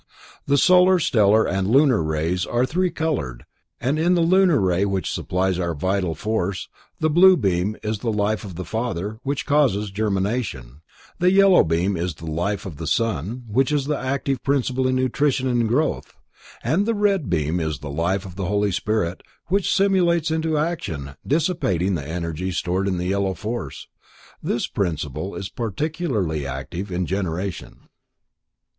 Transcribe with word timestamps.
The 0.47 0.57
solar, 0.57 0.97
stellar 0.97 1.47
and 1.47 1.67
lunar 1.67 2.01
rays 2.01 2.47
are 2.47 2.65
three 2.65 2.89
colored, 2.89 3.45
and 3.79 3.99
in 3.99 4.15
the 4.15 4.23
lunar 4.23 4.59
ray 4.59 4.83
which 4.83 5.11
supplies 5.13 5.59
our 5.59 5.75
vital 5.75 6.15
force, 6.15 6.69
the 6.99 7.07
blue 7.07 7.37
beam 7.37 7.77
is 7.83 7.99
the 7.99 8.11
life 8.11 8.43
of 8.43 8.55
The 8.55 8.65
Father, 8.65 9.19
which 9.21 9.45
causes 9.45 9.91
germination, 9.91 10.81
the 11.19 11.29
yellow 11.31 11.63
beam 11.63 11.95
is 11.95 12.15
the 12.15 12.25
life 12.25 12.65
of 12.65 12.77
The 12.77 12.87
Son, 12.87 13.43
which 13.47 13.71
is 13.71 13.85
the 13.85 13.95
active 13.99 14.41
principle 14.41 14.87
in 14.87 14.95
nutrition 14.95 15.47
and 15.47 15.67
growth, 15.67 16.11
and 16.63 16.87
the 16.87 16.95
red 16.95 17.29
beam 17.29 17.59
is 17.59 17.77
the 17.77 17.91
life 17.91 18.25
of 18.25 18.35
the 18.35 18.45
Holy 18.45 18.71
Spirit, 18.71 19.21
which 19.49 19.71
stimulates 19.71 20.29
to 20.29 20.57
action, 20.57 21.11
dissipating 21.27 21.93
the 21.93 22.03
energy 22.07 22.49
stored 22.51 22.87
by 22.87 22.93
the 22.93 23.05
yellow 23.05 23.35
force. 23.35 23.85
This 24.41 24.65
principle 24.65 25.35
is 25.35 25.49
particularly 25.49 26.43
active 26.47 26.91
in 26.91 27.05
generation. 27.05 27.81